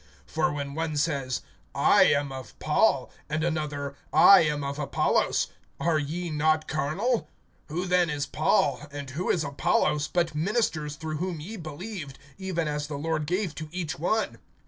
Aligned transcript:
(4)For 0.33 0.51
when 0.51 0.73
one 0.73 0.97
says, 0.97 1.41
I 1.75 2.05
am 2.05 2.31
of 2.31 2.57
Paul; 2.57 3.11
and 3.29 3.43
another, 3.43 3.95
I 4.11 4.39
am 4.39 4.63
of 4.63 4.79
Apollos; 4.79 5.49
are 5.79 5.99
ye 5.99 6.31
not 6.31 6.67
carnal? 6.67 7.29
(5)Who 7.69 7.85
then 7.87 8.09
is 8.09 8.25
Paul, 8.25 8.81
and 8.91 9.11
who 9.11 9.29
is 9.29 9.43
Apollos, 9.43 10.07
but 10.07 10.33
ministers 10.33 10.95
through 10.95 11.17
whom 11.17 11.39
ye 11.39 11.55
believed, 11.55 12.17
even 12.39 12.67
as 12.67 12.87
the 12.87 12.97
Lord 12.97 13.27
gave 13.27 13.53
to 13.53 13.69
each 13.71 13.99
one? 13.99 14.39